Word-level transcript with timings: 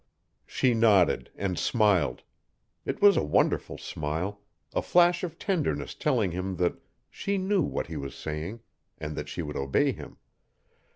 She 0.47 0.73
nodded, 0.73 1.29
and 1.35 1.59
smiled. 1.59 2.23
It 2.85 3.03
was 3.03 3.17
a 3.17 3.23
wonderful 3.23 3.77
smile 3.77 4.39
a 4.73 4.81
flash 4.81 5.23
of 5.23 5.37
tenderness 5.37 5.93
telling 5.93 6.31
him 6.31 6.55
that 6.55 6.79
she 7.11 7.37
knew 7.37 7.61
what 7.61 7.85
he 7.85 7.97
was 7.97 8.15
saying, 8.15 8.61
and 8.97 9.15
that 9.15 9.29
she 9.29 9.43
would 9.43 9.55
obey 9.55 9.91
him. 9.91 10.17